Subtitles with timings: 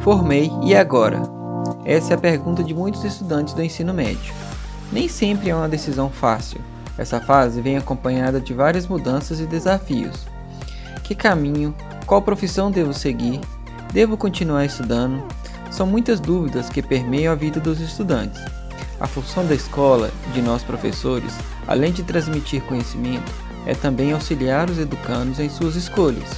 [0.00, 1.20] Formei e agora?
[1.84, 4.32] Essa é a pergunta de muitos estudantes do ensino médio.
[4.92, 6.60] Nem sempre é uma decisão fácil.
[6.96, 10.26] Essa fase vem acompanhada de várias mudanças e desafios.
[11.02, 11.74] Que caminho,
[12.06, 13.40] qual profissão devo seguir?
[13.92, 15.22] Devo continuar estudando?
[15.70, 18.40] São muitas dúvidas que permeiam a vida dos estudantes.
[19.00, 21.34] A função da escola, de nós professores,
[21.66, 23.32] além de transmitir conhecimento,
[23.66, 26.30] é também auxiliar os educandos em suas escolhas.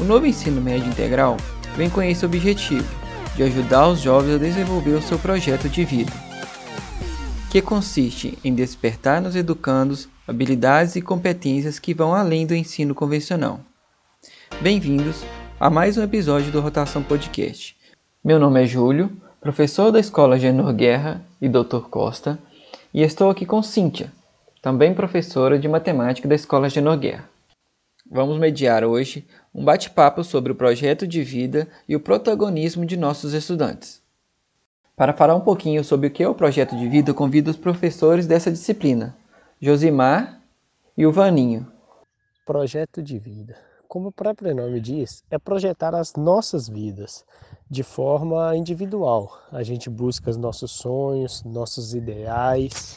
[0.00, 1.36] O novo ensino médio integral
[1.76, 2.88] vem com esse objetivo,
[3.36, 6.12] de ajudar os jovens a desenvolver o seu projeto de vida,
[7.50, 13.60] que consiste em despertar nos educandos habilidades e competências que vão além do ensino convencional.
[14.60, 15.24] Bem-vindos
[15.58, 17.76] a mais um episódio do Rotação Podcast.
[18.24, 21.88] Meu nome é Júlio, professor da Escola Genor Guerra e Dr.
[21.90, 22.38] Costa,
[22.92, 24.12] e estou aqui com Cíntia,
[24.62, 27.33] também professora de matemática da Escola Genor Guerra.
[28.14, 33.32] Vamos mediar hoje um bate-papo sobre o projeto de vida e o protagonismo de nossos
[33.32, 34.00] estudantes.
[34.94, 38.24] Para falar um pouquinho sobre o que é o projeto de vida, convido os professores
[38.24, 39.16] dessa disciplina,
[39.60, 40.40] Josimar
[40.96, 41.66] e o Vaninho.
[42.46, 43.56] Projeto de vida,
[43.88, 47.24] como o próprio nome diz, é projetar as nossas vidas
[47.68, 49.40] de forma individual.
[49.50, 52.96] A gente busca os nossos sonhos, nossos ideais,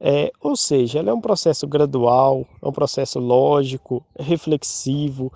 [0.00, 5.32] é, ou seja, ela é um processo gradual, é um processo lógico, reflexivo,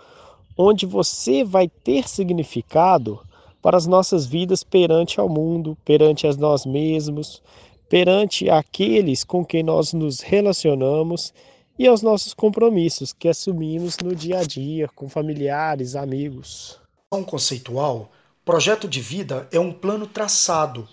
[0.56, 3.20] onde você vai ter significado
[3.62, 7.42] para as nossas vidas perante ao mundo, perante a nós mesmos,
[7.88, 11.32] perante aqueles com quem nós nos relacionamos
[11.78, 16.78] e aos nossos compromissos que assumimos no dia a dia com familiares, amigos.
[17.12, 18.10] Um conceitual,
[18.44, 20.88] projeto de vida é um plano traçado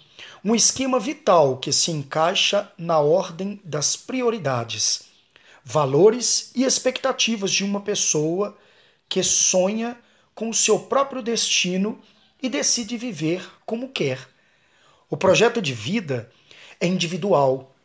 [0.46, 5.02] um esquema vital que se encaixa na ordem das prioridades,
[5.64, 8.56] valores e expectativas de uma pessoa
[9.10, 9.98] que sonha
[10.36, 12.00] com o seu próprio destino
[12.40, 14.20] e decide viver como quer.
[15.10, 16.32] O projeto de vida
[16.80, 17.76] é individual.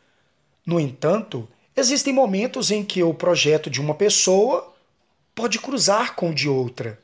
[0.63, 4.71] No entanto, existem momentos em que o projeto de uma pessoa
[5.33, 7.01] pode cruzar com o de outra.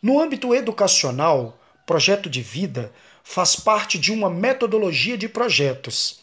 [0.00, 2.90] No âmbito educacional, projeto de vida
[3.28, 6.20] faz parte de uma metodologia de projetos,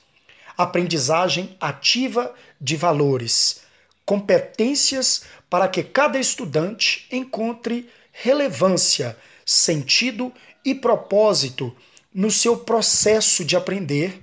[0.57, 3.63] aprendizagem ativa de valores,
[4.05, 10.31] competências para que cada estudante encontre relevância, sentido
[10.63, 11.75] e propósito
[12.13, 14.21] no seu processo de aprender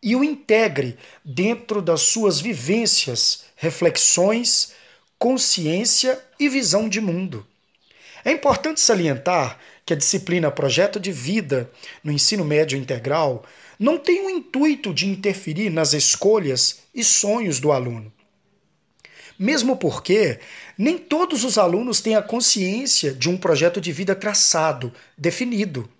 [0.00, 4.72] e o integre dentro das suas vivências, reflexões,
[5.18, 7.44] consciência e visão de mundo.
[8.24, 9.58] É importante salientar
[9.90, 11.68] que a disciplina Projeto de Vida
[12.04, 13.44] no ensino médio integral
[13.76, 18.12] não tem o intuito de interferir nas escolhas e sonhos do aluno.
[19.36, 20.38] Mesmo porque
[20.78, 25.90] nem todos os alunos têm a consciência de um projeto de vida traçado, definido,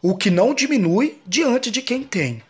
[0.00, 2.40] o que não diminui diante de quem tem.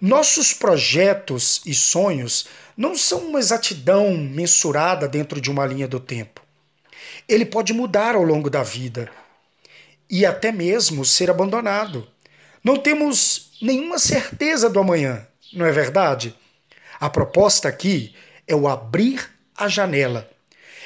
[0.00, 2.46] Nossos projetos e sonhos
[2.76, 6.42] não são uma exatidão mensurada dentro de uma linha do tempo.
[7.28, 9.08] Ele pode mudar ao longo da vida,
[10.12, 12.06] e até mesmo ser abandonado.
[12.62, 16.36] Não temos nenhuma certeza do amanhã, não é verdade?
[17.00, 18.14] A proposta aqui
[18.46, 20.30] é o abrir a janela,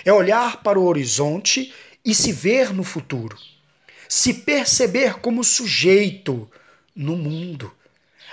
[0.05, 3.37] é olhar para o horizonte e se ver no futuro,
[4.09, 6.49] se perceber como sujeito
[6.95, 7.73] no mundo,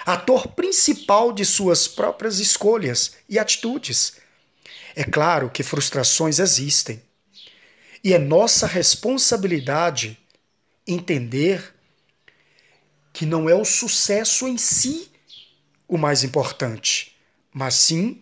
[0.06, 4.18] ator principal de suas próprias escolhas e atitudes.
[4.96, 7.02] É claro que frustrações existem.
[8.04, 10.20] E é nossa responsabilidade
[10.88, 11.74] entender
[13.12, 15.12] que não é o sucesso em si
[15.88, 17.16] o mais importante,
[17.54, 18.22] mas sim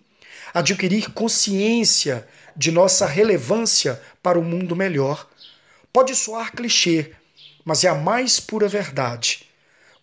[0.54, 5.30] adquirir consciência de nossa relevância para o um mundo melhor.
[5.94, 7.14] Pode soar clichê,
[7.64, 9.48] mas é a mais pura verdade.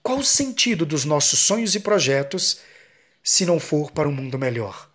[0.03, 2.61] Qual o sentido dos nossos sonhos e projetos
[3.23, 4.91] se não for para um mundo melhor?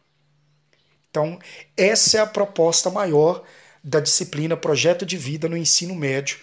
[1.09, 1.37] Então,
[1.77, 3.43] essa é a proposta maior
[3.83, 6.39] da disciplina Projeto de Vida no ensino médio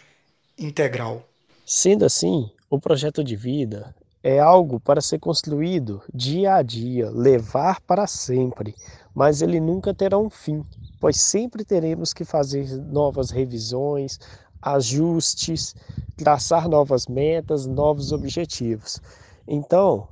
[0.61, 1.23] integral.
[1.65, 7.81] Sendo assim, o projeto de vida é algo para ser construído dia a dia, levar
[7.81, 8.75] para sempre,
[9.15, 10.63] mas ele nunca terá um fim,
[11.01, 14.19] pois sempre teremos que fazer novas revisões,
[14.61, 15.75] ajustes,
[16.17, 19.01] traçar novas metas, novos objetivos.
[19.49, 20.07] Então,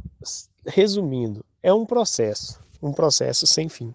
[0.66, 3.94] resumindo, é um processo, um processo sem fim.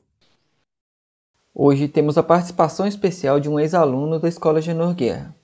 [1.55, 5.35] Hoje temos a participação especial de um ex-aluno da Escola Genor Guerra.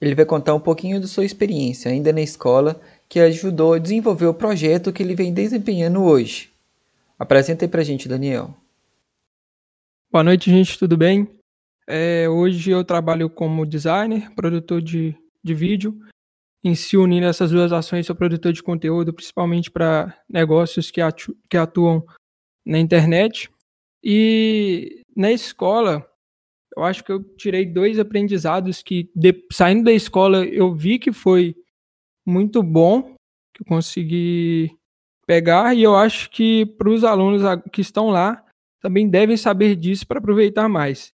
[0.00, 4.26] Ele vai contar um pouquinho de sua experiência ainda na escola que ajudou a desenvolver
[4.26, 6.50] o projeto que ele vem desempenhando hoje.
[7.18, 8.54] Apresenta aí pra gente, Daniel.
[10.10, 11.28] Boa noite, gente, tudo bem?
[11.86, 16.00] É, hoje eu trabalho como designer, produtor de, de vídeo
[16.62, 21.34] em se unir nessas duas ações, sou produtor de conteúdo, principalmente para negócios que, atu
[21.48, 22.04] que atuam
[22.64, 23.50] na internet.
[24.04, 26.06] E na escola,
[26.76, 31.12] eu acho que eu tirei dois aprendizados que, de, saindo da escola, eu vi que
[31.12, 31.54] foi
[32.26, 33.14] muito bom,
[33.54, 34.70] que eu consegui
[35.26, 38.44] pegar, e eu acho que para os alunos que estão lá
[38.80, 41.12] também devem saber disso para aproveitar mais.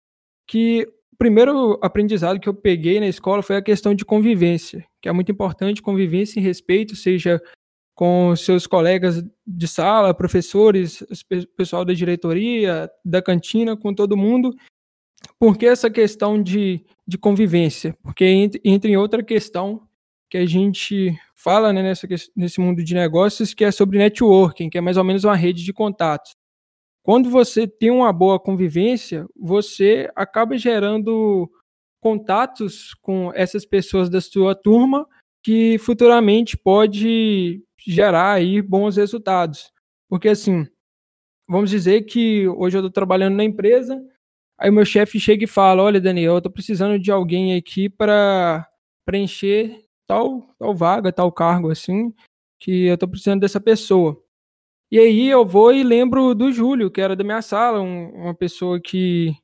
[0.47, 5.07] Que o primeiro aprendizado que eu peguei na escola foi a questão de convivência, que
[5.07, 7.41] é muito importante, convivência e respeito, seja
[7.93, 11.03] com seus colegas de sala, professores,
[11.55, 14.55] pessoal da diretoria, da cantina, com todo mundo.
[15.41, 17.97] Por que essa questão de, de convivência?
[18.03, 18.23] Porque
[18.63, 19.81] entra em outra questão
[20.29, 24.77] que a gente fala né, nessa, nesse mundo de negócios, que é sobre networking, que
[24.77, 26.35] é mais ou menos uma rede de contatos.
[27.01, 31.49] Quando você tem uma boa convivência, você acaba gerando
[31.99, 35.07] contatos com essas pessoas da sua turma
[35.43, 39.71] que futuramente pode gerar aí bons resultados.
[40.07, 40.67] Porque assim,
[41.49, 43.99] vamos dizer que hoje eu estou trabalhando na empresa,
[44.61, 47.89] aí o meu chefe chega e fala: Olha, Daniel, eu estou precisando de alguém aqui
[47.89, 48.69] para
[49.03, 52.13] preencher tal, tal vaga, tal cargo, assim,
[52.59, 54.21] que eu estou precisando dessa pessoa.
[54.91, 58.35] E aí eu vou e lembro do Júlio, que era da minha sala, um, uma
[58.35, 59.35] pessoa que,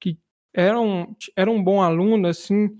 [0.00, 0.18] que
[0.54, 2.70] era, um, era um bom aluno, assim,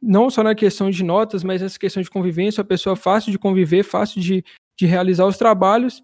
[0.00, 3.38] não só na questão de notas, mas nessa questão de convivência, uma pessoa fácil de
[3.38, 4.44] conviver, fácil de,
[4.78, 6.02] de realizar os trabalhos.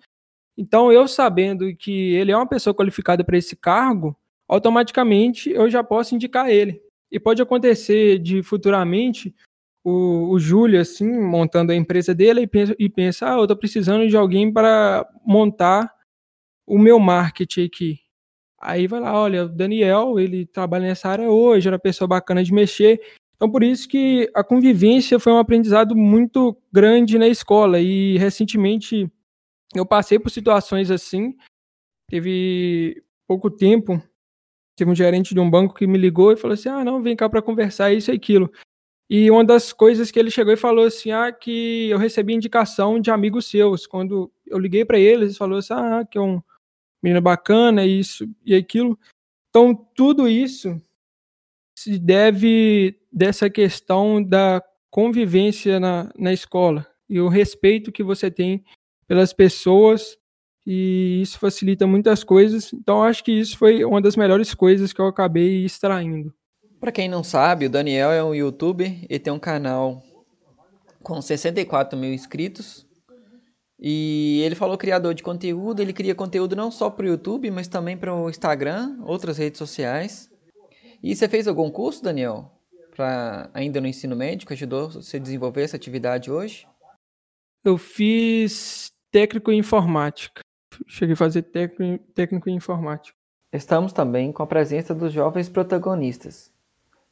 [0.56, 4.16] Então, eu sabendo que ele é uma pessoa qualificada para esse cargo,
[4.52, 6.82] automaticamente eu já posso indicar ele.
[7.10, 9.34] E pode acontecer de futuramente
[9.84, 13.56] o, o Júlio, assim, montando a empresa dele e pensa, e pensa ah, eu estou
[13.56, 15.92] precisando de alguém para montar
[16.66, 17.98] o meu marketing aqui.
[18.60, 22.44] Aí vai lá, olha, o Daniel, ele trabalha nessa área hoje, era uma pessoa bacana
[22.44, 23.00] de mexer,
[23.42, 27.80] então, por isso que a convivência foi um aprendizado muito grande na escola.
[27.80, 29.10] E recentemente
[29.74, 31.34] eu passei por situações assim.
[32.08, 34.00] Teve pouco tempo,
[34.76, 37.16] teve um gerente de um banco que me ligou e falou assim: ah, não, vem
[37.16, 38.50] cá para conversar isso e aquilo.
[39.10, 43.00] E uma das coisas que ele chegou e falou assim: ah, que eu recebi indicação
[43.00, 43.86] de amigos seus.
[43.86, 46.42] Quando eu liguei para eles, ele falou assim: ah, que é um
[47.02, 48.98] menino bacana, isso e aquilo.
[49.50, 50.80] Então, tudo isso
[51.76, 58.64] se deve dessa questão da convivência na, na escola e o respeito que você tem
[59.06, 60.16] pelas pessoas
[60.66, 62.72] e isso facilita muitas coisas.
[62.72, 66.32] Então acho que isso foi uma das melhores coisas que eu acabei extraindo.
[66.80, 70.02] Para quem não sabe, o Daniel é um youtuber e tem um canal
[71.02, 72.86] com 64 mil inscritos.
[73.78, 77.66] E ele falou criador de conteúdo, ele cria conteúdo não só para o YouTube, mas
[77.66, 80.30] também para o Instagram, outras redes sociais.
[81.02, 82.48] E você fez algum curso, Daniel?
[82.94, 86.64] Para ainda no ensino médio, que ajudou você a desenvolver essa atividade hoje?
[87.64, 90.41] Eu fiz técnico em informática.
[90.86, 93.16] Cheguei a fazer técnico, em informática.
[93.52, 96.50] Estamos também com a presença dos jovens protagonistas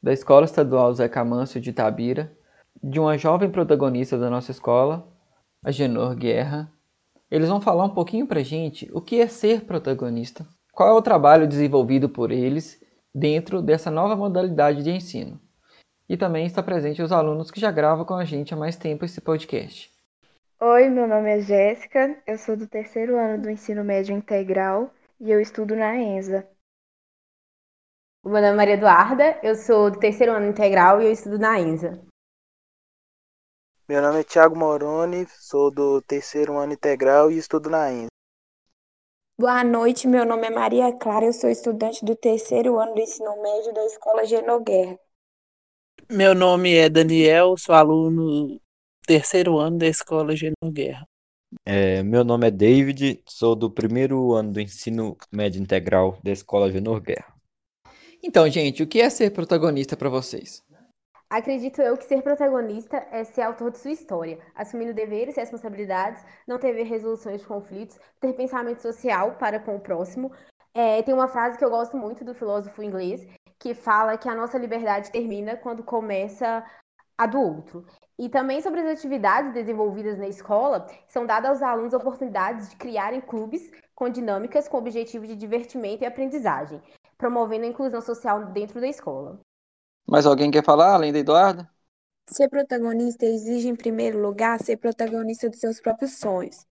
[0.01, 2.35] da Escola Estadual Zé Camâncio de Itabira,
[2.81, 5.07] de uma jovem protagonista da nossa escola,
[5.63, 6.71] a Genor Guerra.
[7.29, 11.01] Eles vão falar um pouquinho pra gente o que é ser protagonista, qual é o
[11.01, 12.81] trabalho desenvolvido por eles
[13.13, 15.39] dentro dessa nova modalidade de ensino.
[16.09, 19.05] E também está presente os alunos que já gravam com a gente há mais tempo
[19.05, 19.90] esse podcast.
[20.63, 25.31] Oi, meu nome é Jéssica, eu sou do terceiro ano do ensino médio integral e
[25.31, 26.47] eu estudo na ENSA.
[28.23, 31.39] O meu nome é Maria Eduarda, eu sou do terceiro ano integral e eu estudo
[31.39, 31.99] na ENSA.
[33.89, 38.11] Meu nome é Thiago Moroni, sou do terceiro ano integral e estudo na ENSA.
[39.39, 43.35] Boa noite, meu nome é Maria Clara, eu sou estudante do terceiro ano do ensino
[43.41, 44.95] médio da Escola Genoguerra.
[46.07, 48.61] Meu nome é Daniel, sou aluno
[49.11, 51.05] terceiro ano da Escola Genoguerra.
[51.65, 56.71] É, meu nome é David, sou do primeiro ano do ensino médio integral da Escola
[56.71, 57.35] Genor Guerra.
[58.23, 60.63] Então, gente, o que é ser protagonista para vocês?
[61.29, 66.23] Acredito eu que ser protagonista é ser autor de sua história, assumindo deveres e responsabilidades,
[66.47, 70.31] não ter resoluções de conflitos, ter pensamento social para com o próximo.
[70.73, 73.27] É, tem uma frase que eu gosto muito do filósofo inglês,
[73.59, 76.63] que fala que a nossa liberdade termina quando começa
[77.17, 77.85] a do outro.
[78.17, 83.21] E também sobre as atividades desenvolvidas na escola, são dadas aos alunos oportunidades de criarem
[83.21, 86.81] clubes com dinâmicas com objetivo de divertimento e aprendizagem,
[87.17, 89.39] promovendo a inclusão social dentro da escola.
[90.07, 91.69] Mais alguém quer falar, além da Eduarda?
[92.27, 96.65] Ser protagonista exige, em primeiro lugar, ser protagonista dos seus próprios sonhos,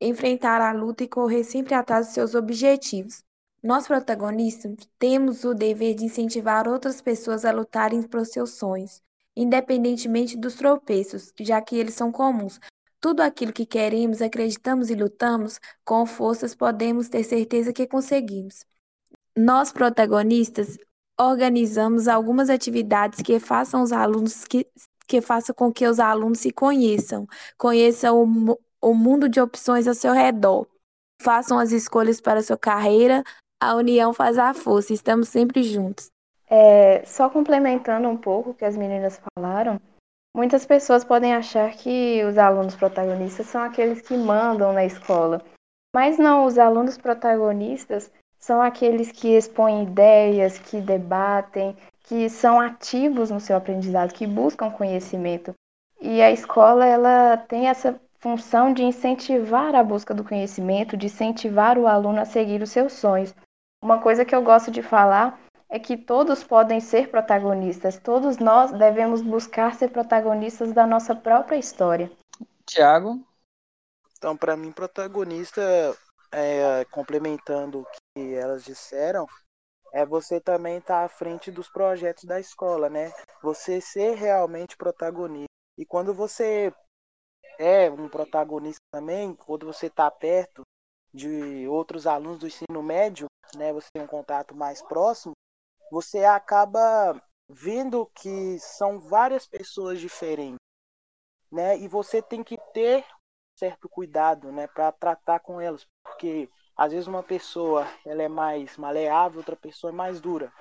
[0.00, 3.22] enfrentar a luta e correr sempre atrás dos seus objetivos.
[3.62, 9.02] Nós, protagonistas, temos o dever de incentivar outras pessoas a lutarem por seus sonhos,
[9.38, 12.58] independentemente dos tropeços, já que eles são comuns.
[13.00, 18.64] Tudo aquilo que queremos, acreditamos e lutamos, com forças podemos ter certeza que conseguimos.
[19.36, 20.76] Nós, protagonistas,
[21.20, 24.66] organizamos algumas atividades que façam os alunos que,
[25.06, 27.24] que façam com que os alunos se conheçam,
[27.56, 28.58] conheçam o,
[28.90, 30.66] o mundo de opções ao seu redor,
[31.22, 33.22] façam as escolhas para a sua carreira.
[33.60, 36.10] A união faz a força, estamos sempre juntos.
[36.50, 39.78] É, só complementando um pouco o que as meninas falaram,
[40.34, 45.42] muitas pessoas podem achar que os alunos protagonistas são aqueles que mandam na escola.
[45.94, 53.30] Mas não, os alunos protagonistas são aqueles que expõem ideias, que debatem, que são ativos
[53.30, 55.52] no seu aprendizado, que buscam conhecimento.
[56.00, 61.76] E a escola ela tem essa função de incentivar a busca do conhecimento, de incentivar
[61.76, 63.34] o aluno a seguir os seus sonhos.
[63.82, 65.38] Uma coisa que eu gosto de falar
[65.68, 71.56] é que todos podem ser protagonistas, todos nós devemos buscar ser protagonistas da nossa própria
[71.56, 72.10] história.
[72.64, 73.22] Tiago?
[74.16, 75.62] Então, para mim, protagonista,
[76.32, 79.26] é, complementando o que elas disseram,
[79.92, 83.12] é você também estar tá à frente dos projetos da escola, né?
[83.42, 85.48] Você ser realmente protagonista.
[85.76, 86.72] E quando você
[87.58, 90.62] é um protagonista também, quando você está perto
[91.12, 93.72] de outros alunos do ensino médio, né?
[93.72, 95.32] Você tem um contato mais próximo,
[95.90, 100.58] você acaba vendo que são várias pessoas diferentes,
[101.50, 101.78] né?
[101.78, 103.04] E você tem que ter
[103.56, 108.76] certo cuidado, né, para tratar com elas, porque às vezes uma pessoa ela é mais
[108.76, 110.52] maleável, outra pessoa é mais dura,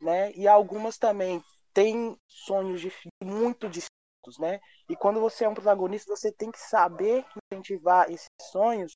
[0.00, 0.32] né?
[0.32, 2.82] E algumas também têm sonhos
[3.22, 4.60] muito distintos, né?
[4.88, 8.92] E quando você é um protagonista, você tem que saber incentivar esses sonhos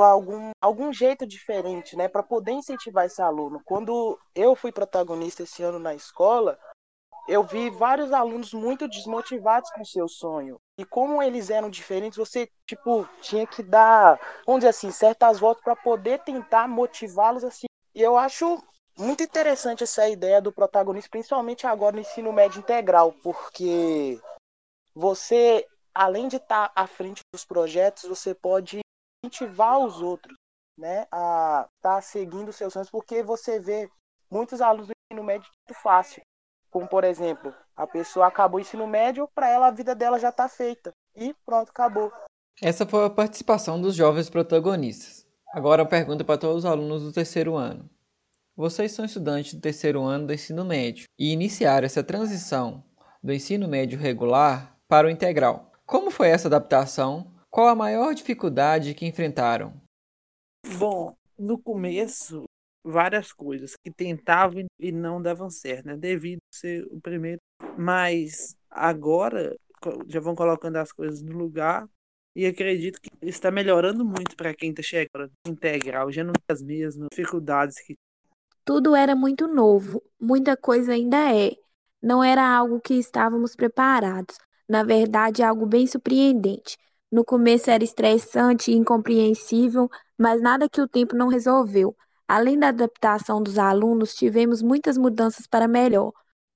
[0.00, 3.60] algum algum jeito diferente, né, para poder incentivar esse aluno.
[3.64, 6.58] Quando eu fui protagonista esse ano na escola,
[7.28, 10.58] eu vi vários alunos muito desmotivados com seu sonho.
[10.78, 15.62] E como eles eram diferentes, você, tipo, tinha que dar, vamos dizer assim, certas voltas
[15.62, 17.66] para poder tentar motivá-los assim.
[17.94, 18.62] E eu acho
[18.98, 24.20] muito interessante essa ideia do protagonista, principalmente agora no ensino médio integral, porque
[24.94, 28.81] você, além de estar tá à frente dos projetos, você pode
[29.24, 30.36] incentivar os outros,
[30.76, 33.90] né, a estar tá seguindo seus sonhos, porque você vê
[34.30, 36.22] muitos alunos do ensino médio muito fácil
[36.72, 40.30] como, por exemplo, a pessoa acabou o ensino médio, para ela a vida dela já
[40.30, 40.90] está feita.
[41.14, 42.10] E pronto, acabou.
[42.62, 45.26] Essa foi a participação dos jovens protagonistas.
[45.54, 47.88] Agora a pergunta para todos os alunos do terceiro ano.
[48.56, 52.82] Vocês são estudantes do terceiro ano do ensino médio e iniciaram essa transição
[53.22, 55.70] do ensino médio regular para o integral.
[55.84, 57.31] Como foi essa adaptação?
[57.52, 59.74] Qual a maior dificuldade que enfrentaram?
[60.78, 62.44] Bom, no começo
[62.82, 65.96] várias coisas que tentavam e não davam certo, né?
[65.98, 67.38] Devido ser o primeiro.
[67.76, 69.54] Mas agora
[70.06, 71.86] já vão colocando as coisas no lugar
[72.34, 76.62] e acredito que está melhorando muito para quem está chegando integral, já não tem as
[76.62, 77.94] mesmas dificuldades que
[78.64, 81.52] tudo era muito novo, muita coisa ainda é.
[82.00, 84.38] Não era algo que estávamos preparados.
[84.68, 86.78] Na verdade, algo bem surpreendente.
[87.12, 89.86] No começo era estressante e incompreensível,
[90.18, 91.94] mas nada que o tempo não resolveu.
[92.26, 96.12] Além da adaptação dos alunos, tivemos muitas mudanças para melhor.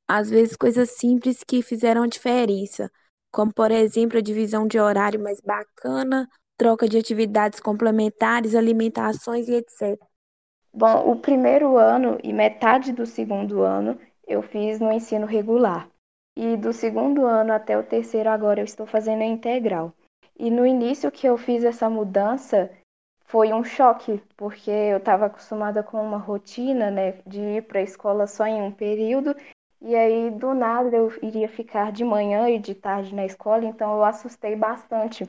[0.09, 2.91] Às vezes, coisas simples que fizeram diferença,
[3.31, 9.57] como, por exemplo, a divisão de horário mais bacana, troca de atividades complementares, alimentações e
[9.57, 10.01] etc.
[10.73, 15.87] Bom, o primeiro ano e metade do segundo ano eu fiz no ensino regular.
[16.35, 19.93] E do segundo ano até o terceiro, agora eu estou fazendo a integral.
[20.39, 22.71] E no início que eu fiz essa mudança,
[23.25, 27.83] foi um choque, porque eu estava acostumada com uma rotina, né, de ir para a
[27.83, 29.35] escola só em um período,
[29.81, 33.95] e aí do nada eu iria ficar de manhã e de tarde na escola, então
[33.97, 35.29] eu assustei bastante.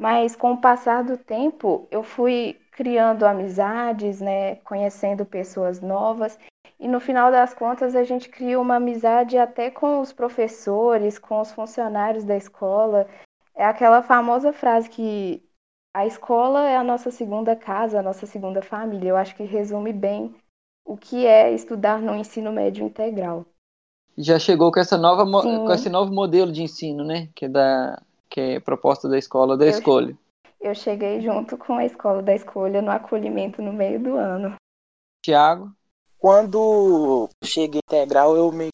[0.00, 6.38] Mas com o passar do tempo, eu fui criando amizades, né, conhecendo pessoas novas,
[6.78, 11.40] e no final das contas a gente cria uma amizade até com os professores, com
[11.40, 13.06] os funcionários da escola.
[13.56, 15.42] É aquela famosa frase que
[15.94, 19.08] a escola é a nossa segunda casa, a nossa segunda família.
[19.08, 20.34] Eu acho que resume bem
[20.84, 23.46] o que é estudar no ensino médio integral.
[24.18, 27.28] Já chegou com essa nova com esse novo modelo de ensino, né?
[27.34, 30.16] Que é da que é proposta da escola da eu, escolha.
[30.60, 34.54] Eu cheguei junto com a escola da escolha no acolhimento no meio do ano.
[35.22, 35.70] Tiago,
[36.18, 38.68] quando cheguei integral eu me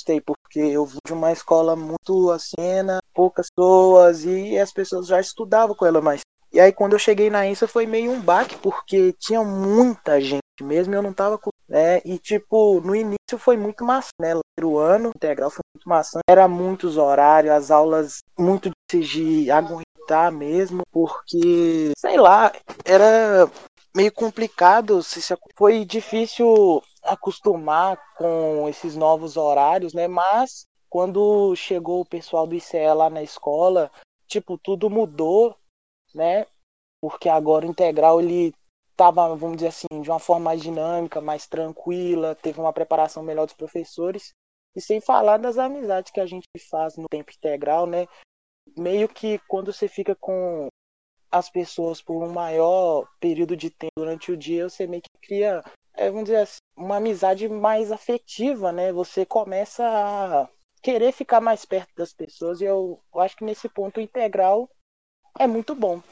[0.53, 5.75] porque eu vim de uma escola muito acena, poucas pessoas e as pessoas já estudavam
[5.75, 6.21] com ela mais
[6.53, 10.43] e aí quando eu cheguei na INSA foi meio um baque, porque tinha muita gente
[10.61, 12.03] mesmo, eu não estava né?
[12.05, 14.35] E tipo, no início foi muito massa, né?
[14.63, 16.21] O ano integral foi muito massa.
[16.29, 22.53] Era muitos horários, as aulas muito de aguentar mesmo, porque, sei lá,
[22.85, 23.51] era
[23.95, 25.01] meio complicado,
[25.55, 30.09] foi difícil acostumar com esses novos horários, né?
[30.09, 33.91] Mas quando chegou o pessoal do ICE lá na escola,
[34.27, 35.57] tipo, tudo mudou,
[36.15, 36.47] né?
[37.01, 38.55] Porque agora o integral ele
[38.91, 43.47] estava, vamos dizer assim, de uma forma mais dinâmica, mais tranquila, teve uma preparação melhor
[43.47, 44.33] dos professores.
[44.75, 48.07] E sem falar das amizades que a gente faz no tempo integral, né?
[48.77, 50.69] Meio que quando você fica com
[51.33, 55.65] as pessoas por um maior período de tempo durante o dia, você meio que cria,
[55.95, 58.93] é, vamos dizer assim, uma amizade mais afetiva, né?
[58.93, 60.49] Você começa a
[60.83, 64.69] querer ficar mais perto das pessoas e eu, eu acho que nesse ponto integral
[65.39, 66.03] é muito bom.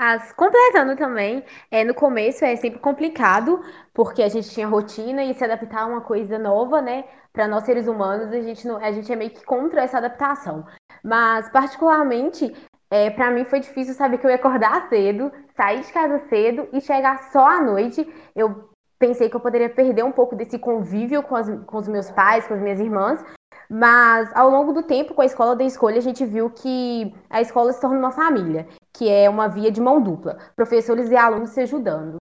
[0.00, 3.60] As, completando também, é, no começo é sempre complicado,
[3.92, 7.04] porque a gente tinha rotina e se adaptar a uma coisa nova, né?
[7.32, 10.64] Para nós seres humanos, a gente, não, a gente é meio que contra essa adaptação.
[11.02, 12.54] Mas, particularmente,
[12.90, 16.68] é, para mim foi difícil saber que eu ia acordar cedo, sair de casa cedo
[16.72, 18.06] e chegar só à noite.
[18.34, 22.10] Eu pensei que eu poderia perder um pouco desse convívio com, as, com os meus
[22.10, 23.22] pais, com as minhas irmãs,
[23.68, 27.40] mas ao longo do tempo, com a escola da escolha, a gente viu que a
[27.40, 31.50] escola se torna uma família, que é uma via de mão dupla, professores e alunos
[31.50, 32.16] se ajudando.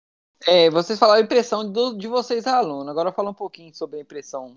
[0.47, 2.91] É, vocês falaram a impressão do, de vocês, aluno.
[2.91, 4.57] Agora fala um pouquinho sobre a impressão.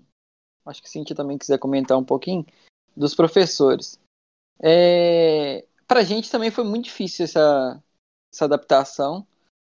[0.66, 2.44] Acho que Cintia também quiser comentar um pouquinho
[2.94, 3.98] dos professores.
[4.62, 7.82] É, Para a gente também foi muito difícil essa,
[8.32, 9.26] essa adaptação.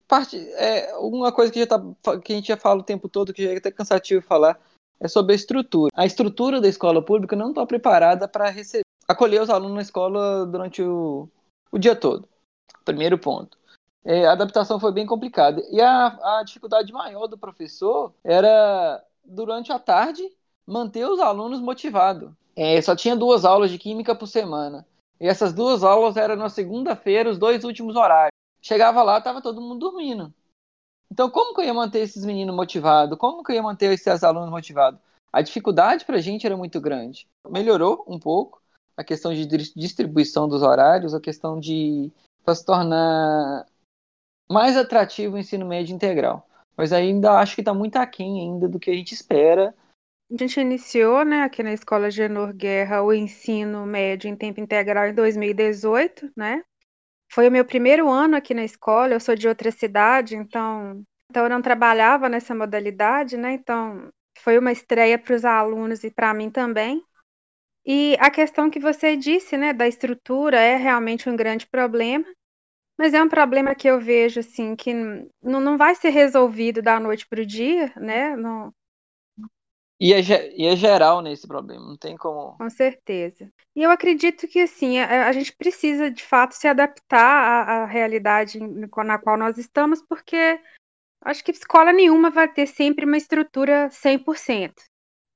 [0.09, 3.35] Parte, é, uma coisa que, já tá, que a gente já fala o tempo todo,
[3.35, 4.59] que já é até cansativo falar,
[4.99, 5.93] é sobre a estrutura.
[5.95, 10.47] A estrutura da escola pública não está preparada para receber, acolher os alunos na escola
[10.47, 11.29] durante o,
[11.71, 12.27] o dia todo.
[12.87, 13.59] Primeiro ponto.
[14.03, 15.63] É, a adaptação foi bem complicada.
[15.71, 20.23] E a, a dificuldade maior do professor era, durante a tarde,
[20.67, 22.31] manter os alunos motivados.
[22.57, 24.87] É, só tinha duas aulas de química por semana.
[25.21, 28.33] E essas duas aulas eram na segunda-feira, os dois últimos horários.
[28.61, 30.33] Chegava lá, estava todo mundo dormindo.
[31.11, 33.19] Então, como que eu ia manter esses meninos motivados?
[33.19, 35.01] Como que eu ia manter esses alunos motivados?
[35.33, 37.27] A dificuldade para a gente era muito grande.
[37.49, 38.63] Melhorou um pouco
[38.97, 42.11] a questão de distribuição dos horários, a questão de
[42.47, 43.67] se tornar
[44.51, 46.49] mais atrativo o ensino médio integral.
[46.77, 49.75] Mas ainda acho que está muito aquém ainda do que a gente espera.
[50.31, 55.07] A gente iniciou, né, aqui na Escola Genor Guerra, o ensino médio em tempo integral
[55.07, 56.63] em 2018, né?
[57.33, 61.45] Foi o meu primeiro ano aqui na escola, eu sou de outra cidade, então, então
[61.45, 63.55] eu não trabalhava nessa modalidade, né?
[63.55, 64.09] Então
[64.41, 67.03] foi uma estreia para os alunos e para mim também.
[67.87, 72.27] E a questão que você disse, né, da estrutura é realmente um grande problema,
[72.99, 77.01] mas é um problema que eu vejo assim que não, não vai ser resolvido da
[77.01, 78.37] noite para o dia, né?
[78.37, 78.73] Não,
[80.01, 80.21] e é,
[80.57, 82.57] e é geral nesse problema, não tem como.
[82.57, 83.51] Com certeza.
[83.75, 87.85] E eu acredito que, assim, a, a gente precisa, de fato, se adaptar à, à
[87.85, 90.61] realidade na qual nós estamos, porque
[91.23, 94.73] acho que escola nenhuma vai ter sempre uma estrutura 100%.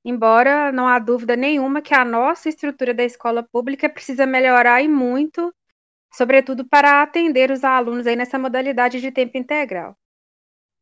[0.05, 4.89] Embora não há dúvida nenhuma que a nossa estrutura da escola pública precisa melhorar e
[4.89, 5.53] muito,
[6.13, 9.97] sobretudo para atender os alunos aí nessa modalidade de tempo integral.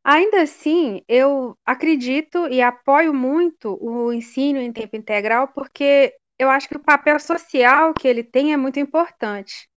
[0.05, 6.69] Ainda assim, eu acredito e apoio muito o ensino em tempo integral, porque eu acho
[6.69, 9.69] que o papel social que ele tem é muito importante.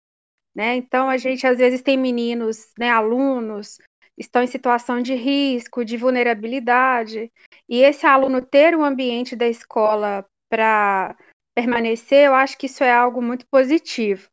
[0.56, 0.76] Né?
[0.76, 3.78] Então, a gente às vezes tem meninos, né, alunos,
[4.18, 7.32] estão em situação de risco, de vulnerabilidade,
[7.68, 11.18] e esse aluno ter um ambiente da escola para
[11.56, 14.30] permanecer, eu acho que isso é algo muito positivo.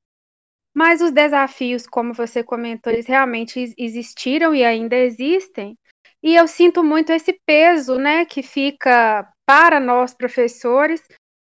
[0.74, 5.76] Mas os desafios, como você comentou, eles realmente existiram e ainda existem.
[6.22, 11.02] E eu sinto muito esse peso, né, que fica para nós professores,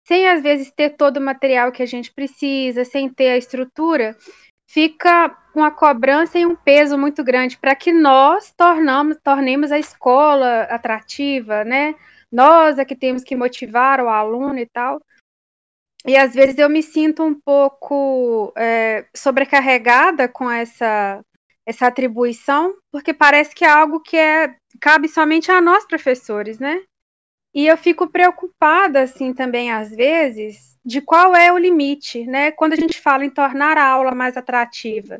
[0.05, 4.17] sem às vezes ter todo o material que a gente precisa, sem ter a estrutura,
[4.69, 10.63] fica uma cobrança e um peso muito grande para que nós tornamos, tornemos a escola
[10.63, 11.95] atrativa, né?
[12.31, 14.99] Nós é que temos que motivar o aluno e tal.
[16.05, 21.23] E às vezes eu me sinto um pouco é, sobrecarregada com essa,
[21.65, 26.83] essa atribuição, porque parece que é algo que é, cabe somente a nós, professores, né?
[27.53, 32.51] E eu fico preocupada, assim, também, às vezes, de qual é o limite, né?
[32.51, 35.19] Quando a gente fala em tornar a aula mais atrativa.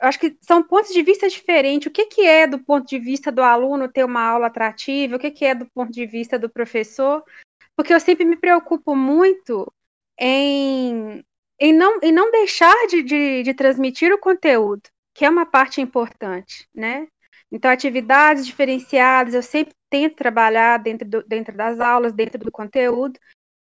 [0.00, 1.88] Eu acho que são pontos de vista diferentes.
[1.88, 5.16] O que, que é do ponto de vista do aluno ter uma aula atrativa?
[5.16, 7.24] O que, que é do ponto de vista do professor?
[7.74, 9.70] Porque eu sempre me preocupo muito
[10.18, 11.24] em,
[11.58, 14.82] em, não, em não deixar de, de, de transmitir o conteúdo,
[15.14, 17.08] que é uma parte importante, né?
[17.50, 23.18] Então, atividades diferenciadas, eu sempre tento trabalhar dentro, do, dentro das aulas, dentro do conteúdo,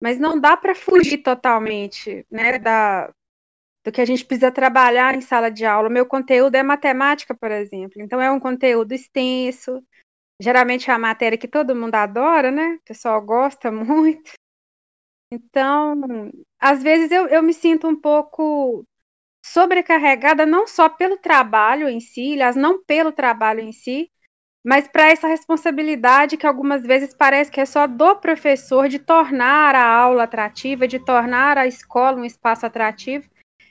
[0.01, 3.13] mas não dá para fugir totalmente né, da,
[3.83, 5.89] do que a gente precisa trabalhar em sala de aula.
[5.89, 9.83] O meu conteúdo é matemática, por exemplo, então é um conteúdo extenso,
[10.41, 12.75] geralmente é a matéria que todo mundo adora, né?
[12.75, 14.31] O pessoal gosta muito.
[15.31, 18.85] Então, às vezes eu, eu me sinto um pouco
[19.53, 24.09] sobrecarregada, não só pelo trabalho em si, aliás, não pelo trabalho em si,
[24.65, 29.75] mas para essa responsabilidade que algumas vezes parece que é só do professor de tornar
[29.75, 33.29] a aula atrativa, de tornar a escola um espaço atrativo.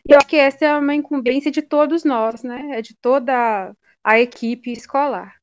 [0.08, 2.78] E eu acho que essa é uma incumbência de todos nós, né?
[2.78, 5.34] É de toda a equipe escolar.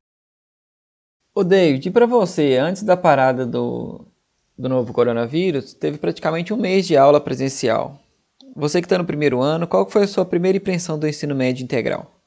[1.36, 4.08] Ô David, e para você, antes da parada do,
[4.58, 8.03] do novo coronavírus, teve praticamente um mês de aula presencial.
[8.56, 11.64] Você que está no primeiro ano, qual foi a sua primeira impressão do ensino médio
[11.64, 12.22] integral?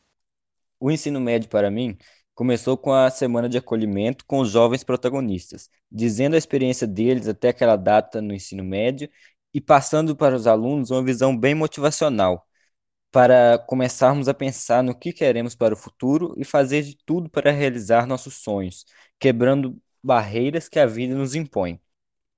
[0.80, 1.96] O ensino médio, para mim,
[2.34, 7.50] começou com a semana de acolhimento com os jovens protagonistas, dizendo a experiência deles até
[7.50, 9.08] aquela data no ensino médio
[9.54, 12.46] e passando para os alunos uma visão bem motivacional,
[13.10, 17.52] para começarmos a pensar no que queremos para o futuro e fazer de tudo para
[17.52, 18.84] realizar nossos sonhos,
[19.18, 21.80] quebrando barreiras que a vida nos impõe.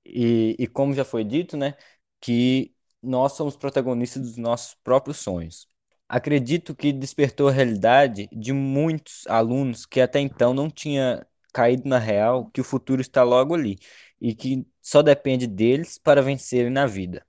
[0.05, 1.75] E, e como já foi dito, né,
[2.21, 5.67] que nós somos protagonistas dos nossos próprios sonhos.
[6.07, 11.99] Acredito que despertou a realidade de muitos alunos que até então não tinha caído na
[11.99, 13.77] real que o futuro está logo ali
[14.19, 17.25] e que só depende deles para vencerem na vida.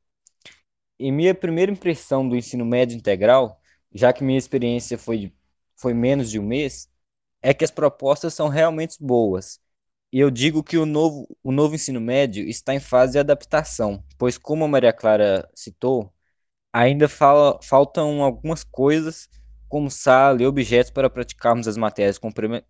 [0.98, 3.60] E minha primeira impressão do ensino médio integral,
[3.92, 5.32] já que minha experiência foi,
[5.76, 6.88] foi menos de um mês,
[7.42, 9.60] é que as propostas são realmente boas.
[10.12, 14.04] E eu digo que o novo, o novo ensino médio está em fase de adaptação,
[14.18, 16.12] pois, como a Maria Clara citou,
[16.72, 19.28] ainda fala, faltam algumas coisas,
[19.68, 22.18] como sala e objetos para praticarmos as matérias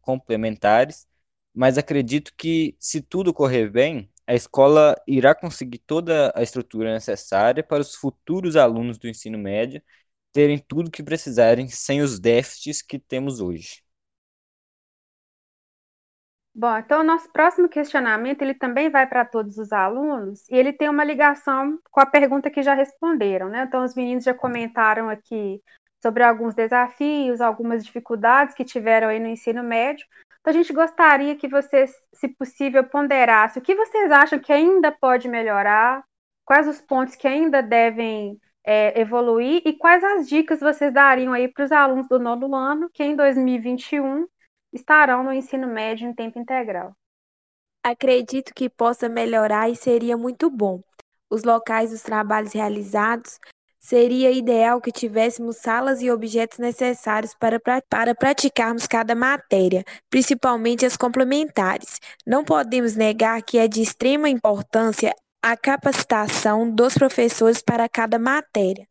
[0.02, 1.06] complementares,
[1.54, 7.62] mas acredito que, se tudo correr bem, a escola irá conseguir toda a estrutura necessária
[7.64, 9.82] para os futuros alunos do ensino médio
[10.32, 13.82] terem tudo que precisarem sem os déficits que temos hoje.
[16.54, 20.72] Bom, então o nosso próximo questionamento ele também vai para todos os alunos e ele
[20.72, 23.64] tem uma ligação com a pergunta que já responderam, né?
[23.66, 25.62] Então os meninos já comentaram aqui
[26.02, 30.06] sobre alguns desafios, algumas dificuldades que tiveram aí no ensino médio,
[30.40, 34.90] então, a gente gostaria que vocês, se possível, ponderassem o que vocês acham que ainda
[34.90, 36.02] pode melhorar,
[36.44, 41.46] quais os pontos que ainda devem é, evoluir e quais as dicas vocês dariam aí
[41.46, 44.26] para os alunos do nono ano que em 2021
[44.72, 46.94] estarão no ensino médio em tempo integral.
[47.82, 50.82] Acredito que possa melhorar e seria muito bom.
[51.30, 53.38] Os locais dos trabalhos realizados
[53.82, 60.98] Seria ideal que tivéssemos salas e objetos necessários para, para praticarmos cada matéria, principalmente as
[60.98, 61.98] complementares.
[62.26, 68.86] Não podemos negar que é de extrema importância a capacitação dos professores para cada matéria.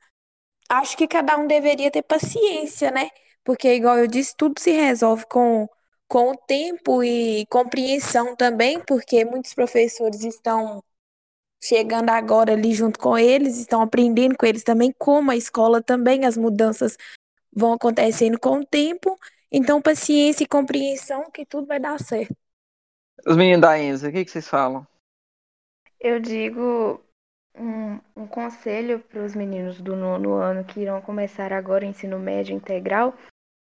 [0.67, 3.09] Acho que cada um deveria ter paciência, né?
[3.49, 5.67] Porque, igual eu disse, tudo se resolve com,
[6.07, 10.83] com o tempo e compreensão também, porque muitos professores estão
[11.59, 16.25] chegando agora ali junto com eles, estão aprendendo com eles também, como a escola também,
[16.25, 16.95] as mudanças
[17.51, 19.19] vão acontecendo com o tempo.
[19.51, 22.35] Então, paciência e compreensão que tudo vai dar certo.
[23.25, 24.85] Os meninos da Enza, o que, que vocês falam?
[25.99, 27.01] Eu digo
[27.57, 32.19] um, um conselho para os meninos do nono ano que irão começar agora o ensino
[32.19, 33.15] médio integral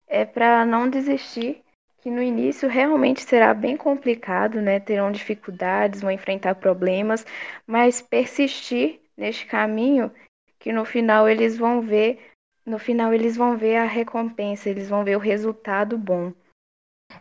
[0.07, 1.63] é para não desistir
[2.05, 4.79] que no início realmente será bem complicado, né?
[4.79, 7.25] Terão dificuldades, vão enfrentar problemas,
[7.65, 10.11] mas persistir neste caminho
[10.59, 12.19] que no final eles vão ver,
[12.65, 16.31] no final eles vão ver a recompensa, eles vão ver o resultado bom.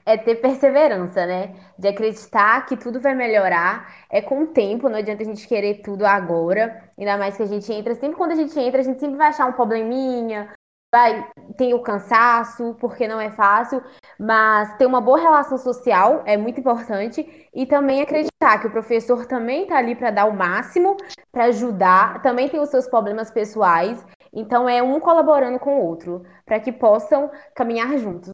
[0.05, 1.55] É ter perseverança, né?
[1.79, 4.07] De acreditar que tudo vai melhorar.
[4.11, 6.90] É com o tempo, não adianta a gente querer tudo agora.
[6.99, 9.29] Ainda mais que a gente entra, sempre quando a gente entra, a gente sempre vai
[9.29, 10.53] achar um probleminha,
[10.94, 13.83] vai tem o cansaço, porque não é fácil,
[14.16, 19.26] mas ter uma boa relação social é muito importante e também acreditar que o professor
[19.26, 20.96] também está ali para dar o máximo,
[21.33, 26.24] para ajudar, também tem os seus problemas pessoais, então é um colaborando com o outro,
[26.44, 28.30] para que possam caminhar juntos.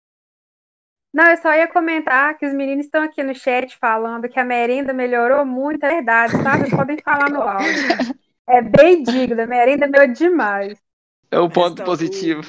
[1.15, 4.45] Não, eu só ia comentar que os meninos estão aqui no chat falando que a
[4.45, 6.71] merenda melhorou muito, é verdade, sabe?
[6.71, 8.21] Podem falar no áudio.
[8.53, 10.90] É bem digna, a merenda melhorou demais.
[11.31, 12.43] É o ponto positivo.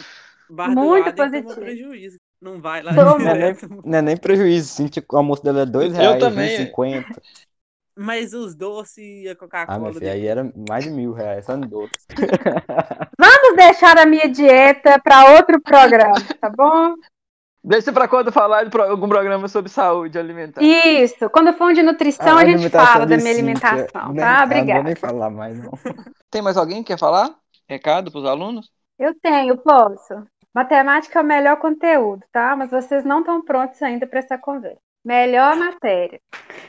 [0.50, 2.17] Muito positivo.
[2.41, 4.88] Não vai lá não, é nem, não é nem prejuízo, sim.
[4.88, 6.58] Tipo, o almoço dela é dois reais, Eu também.
[6.58, 7.22] 50.
[7.96, 9.80] Mas os doces e a Ah, Coca-Cola.
[9.80, 11.91] meu filho, aí era mais de mil reais, só no doce.
[13.20, 16.96] Vamos deixar a minha dieta para outro programa, tá bom?
[17.63, 20.63] Deixa pra quando falar de algum programa sobre saúde alimentar.
[20.63, 24.44] Isso, quando for de nutrição, a, a gente fala da minha alimentação, tá?
[24.46, 24.65] Obrigada.
[24.65, 25.72] Não vou nem falar mais, não.
[26.32, 27.36] Tem mais alguém que quer falar?
[27.72, 28.70] Recado pros alunos?
[29.00, 30.28] Eu tenho, posso.
[30.54, 32.54] Matemática é o melhor conteúdo, tá?
[32.54, 34.82] Mas vocês não estão prontos ainda para essa conversa.
[35.06, 36.20] Melhor matéria.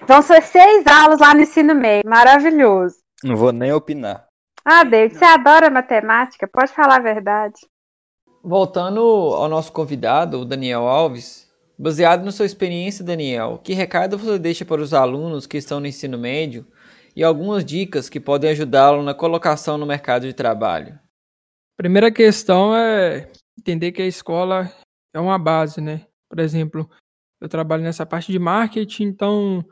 [0.07, 2.09] Vão ser seis aulas lá no ensino médio.
[2.09, 2.99] Maravilhoso.
[3.25, 4.29] Não vou nem opinar.
[4.65, 6.47] Ah, David, você adora matemática?
[6.47, 7.59] Pode falar a verdade.
[8.41, 14.38] Voltando ao nosso convidado, o Daniel Alves, baseado na sua experiência, Daniel, que recado você
[14.38, 16.65] deixa para os alunos que estão no ensino médio
[17.14, 20.98] e algumas dicas que podem ajudá-lo na colocação no mercado de trabalho?
[21.77, 24.70] Primeira questão é entender que a escola
[25.14, 26.07] é uma base, né?
[26.29, 26.88] Por exemplo,
[27.40, 29.64] eu trabalho nessa parte de marketing, então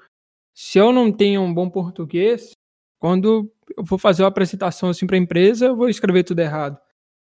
[0.54, 2.52] se eu não tenho um bom português,
[2.98, 6.78] quando eu for fazer uma apresentação assim para a empresa, eu vou escrever tudo errado.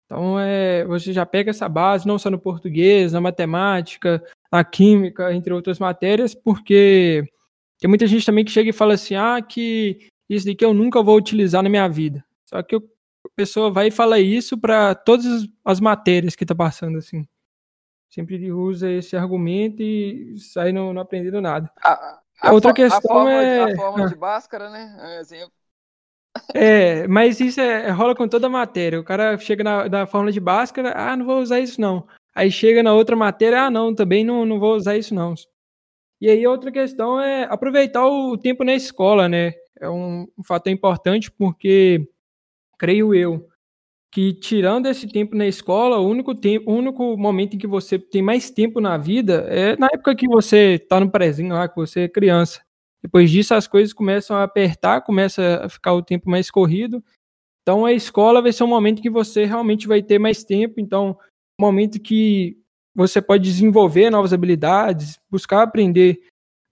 [0.04, 5.34] Então, é, você já pega essa base, não só no português, na matemática, na química,
[5.34, 7.24] entre outras matérias, porque
[7.78, 11.02] tem muita gente também que chega e fala assim, ah, que isso daqui eu nunca
[11.02, 12.24] vou utilizar na minha vida.
[12.44, 12.80] Só que a
[13.34, 17.26] pessoa vai e fala isso para todas as matérias que está passando, assim.
[18.08, 21.70] Sempre usa esse argumento e sai não, não aprendendo nada.
[21.82, 23.66] A, a outra questão a é.
[23.66, 24.96] De, a fórmula de Bhaskara, né?
[25.00, 25.52] É exemplo.
[26.54, 29.00] É, mas isso é, rola com toda a matéria.
[29.00, 32.06] O cara chega na, na fórmula de Bhaskara, ah, não vou usar isso não.
[32.34, 35.34] Aí chega na outra matéria, ah, não, também não, não vou usar isso não.
[36.20, 39.52] E aí outra questão é aproveitar o tempo na escola, né?
[39.78, 42.08] É um, fator importante porque,
[42.78, 43.46] creio eu,
[44.12, 47.98] que tirando esse tempo na escola, o único tempo, o único momento em que você
[47.98, 51.76] tem mais tempo na vida é na época que você está no prezinho lá, que
[51.76, 52.62] você é criança.
[53.02, 57.04] Depois disso, as coisas começam a apertar, começa a ficar o tempo mais corrido.
[57.62, 60.80] Então, a escola vai ser um momento que você realmente vai ter mais tempo.
[60.80, 61.18] Então,
[61.60, 62.56] momento que
[62.96, 66.18] você pode desenvolver novas habilidades, buscar aprender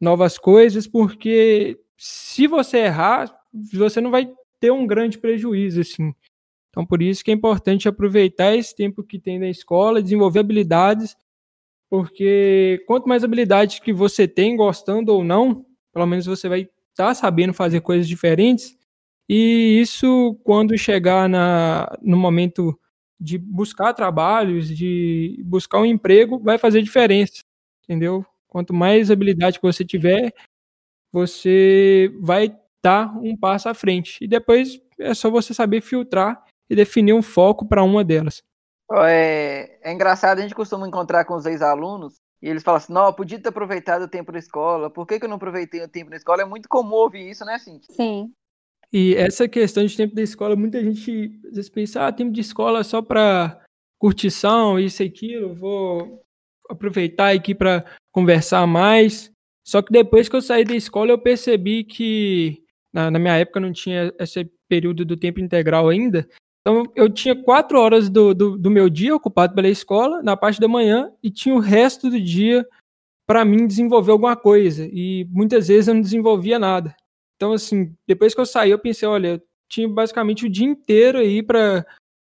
[0.01, 3.31] novas coisas, porque se você errar,
[3.73, 6.15] você não vai ter um grande prejuízo, assim.
[6.71, 11.15] Então, por isso que é importante aproveitar esse tempo que tem na escola, desenvolver habilidades,
[11.91, 17.09] porque quanto mais habilidades que você tem, gostando ou não, pelo menos você vai estar
[17.09, 18.77] tá sabendo fazer coisas diferentes.
[19.29, 22.79] E isso, quando chegar na, no momento
[23.21, 27.41] de buscar trabalhos, de buscar um emprego, vai fazer diferença,
[27.85, 28.25] entendeu?
[28.49, 30.33] Quanto mais habilidade que você tiver,
[31.13, 34.23] você vai estar tá um passo à frente.
[34.23, 38.43] E depois é só você saber filtrar e definir um foco para uma delas.
[38.93, 43.07] É, é engraçado, a gente costuma encontrar com os ex-alunos e eles falam assim, não,
[43.07, 45.89] eu podia ter aproveitado o tempo na escola, por que, que eu não aproveitei o
[45.89, 46.43] tempo na escola?
[46.43, 47.95] É muito comum ouvir isso, né, Cintia?
[47.95, 48.31] Sim.
[48.95, 52.41] E essa questão de tempo da escola, muita gente às vezes pensa, ah, tempo de
[52.41, 53.61] escola só para
[53.99, 56.23] curtição, isso e aquilo, vou
[56.71, 59.33] aproveitar aqui para conversar mais.
[59.67, 63.59] Só que depois que eu saí da escola, eu percebi que na, na minha época
[63.59, 66.29] não tinha esse período do tempo integral ainda,
[66.67, 70.59] então, eu tinha quatro horas do, do, do, meu dia ocupado pela escola, na parte
[70.59, 72.67] da manhã, e tinha o resto do dia
[73.27, 74.89] para mim desenvolver alguma coisa.
[74.91, 76.97] E muitas vezes eu não desenvolvia nada.
[77.37, 81.19] Então, assim, depois que eu saí, eu pensei: olha, eu tinha basicamente o dia inteiro
[81.19, 81.87] aí para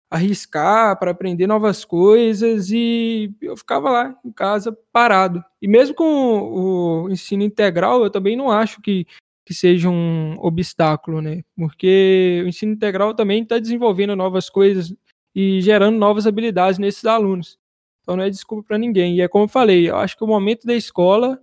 [0.09, 5.43] arriscar, para aprender novas coisas, e eu ficava lá em casa parado.
[5.61, 9.05] E mesmo com o ensino integral, eu também não acho que
[9.45, 11.43] que seja um obstáculo, né?
[11.55, 14.91] Porque o ensino integral também está desenvolvendo novas coisas
[15.35, 17.59] e gerando novas habilidades nesses alunos.
[18.01, 19.17] Então não é desculpa para ninguém.
[19.17, 21.39] E é como eu falei, eu acho que o momento da escola,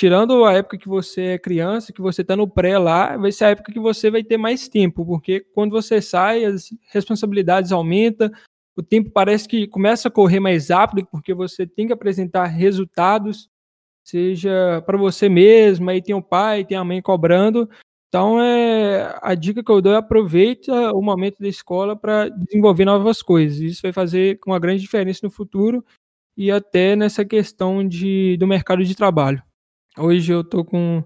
[0.00, 3.44] tirando a época que você é criança, que você está no pré lá, vai ser
[3.44, 8.30] a época que você vai ter mais tempo, porque quando você sai, as responsabilidades aumentam,
[8.74, 13.50] o tempo parece que começa a correr mais rápido, porque você tem que apresentar resultados
[14.02, 17.68] seja para você mesmo, aí tem o pai, tem a mãe cobrando.
[18.08, 22.86] Então, é, a dica que eu dou é aproveita o momento da escola para desenvolver
[22.86, 23.60] novas coisas.
[23.60, 25.84] Isso vai fazer uma grande diferença no futuro
[26.38, 29.42] e até nessa questão de, do mercado de trabalho.
[29.98, 31.02] Hoje eu estou com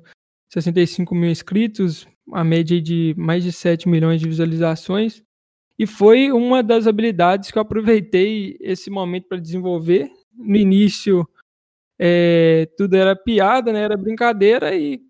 [0.53, 5.23] 65 mil inscritos, a média de mais de 7 milhões de visualizações.
[5.79, 10.09] E foi uma das habilidades que eu aproveitei esse momento para desenvolver.
[10.33, 11.27] No início,
[11.99, 13.81] é, tudo era piada, né?
[13.81, 15.01] Era brincadeira e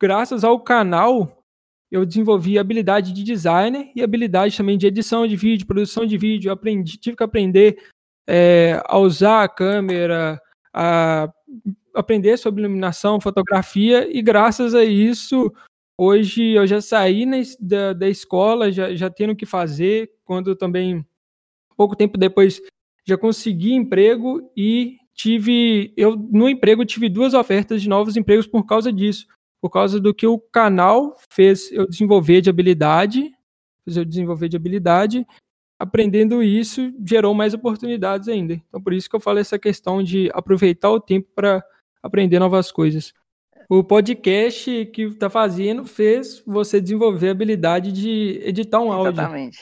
[0.00, 1.44] graças ao canal
[1.90, 6.50] eu desenvolvi habilidade de designer e habilidade também de edição de vídeo, produção de vídeo.
[6.50, 7.78] Aprendi, tive que aprender
[8.28, 10.40] é, a usar a câmera,
[10.72, 11.32] a
[11.94, 15.52] aprender sobre iluminação, fotografia e graças a isso
[15.98, 20.54] hoje eu já saí na, da, da escola, já, já tendo o que fazer, quando
[20.54, 21.04] também
[21.76, 22.60] pouco tempo depois
[23.04, 28.64] já consegui emprego e tive, eu no emprego tive duas ofertas de novos empregos por
[28.64, 29.26] causa disso,
[29.60, 33.32] por causa do que o canal fez eu desenvolver de habilidade,
[33.84, 35.26] fez eu desenvolver de habilidade,
[35.78, 38.54] aprendendo isso gerou mais oportunidades ainda.
[38.68, 41.64] Então por isso que eu falo essa questão de aproveitar o tempo para
[42.02, 43.12] aprender novas coisas.
[43.68, 49.20] O podcast que está fazendo fez você desenvolver a habilidade de editar um áudio.
[49.20, 49.58] Exatamente.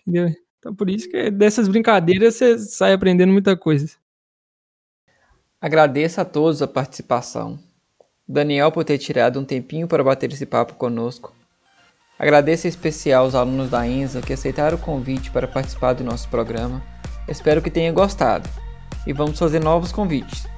[0.00, 0.34] Entendeu?
[0.58, 3.96] Então por isso que dessas brincadeiras você sai aprendendo muita coisa.
[5.60, 7.58] Agradeço a todos a participação.
[8.26, 11.34] Daniel por ter tirado um tempinho para bater esse papo conosco.
[12.18, 16.28] Agradeço em especial aos alunos da INSA que aceitaram o convite para participar do nosso
[16.28, 16.82] programa.
[17.28, 18.48] Espero que tenha gostado
[19.06, 20.51] e vamos fazer novos convites.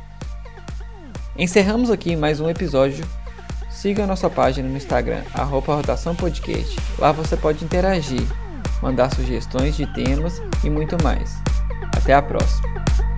[1.36, 3.04] Encerramos aqui mais um episódio.
[3.68, 6.76] Siga a nossa página no Instagram, arroba Rotação Podcast.
[6.96, 8.22] Lá você pode interagir,
[8.80, 11.34] mandar sugestões de temas e muito mais.
[11.96, 13.13] Até a próxima!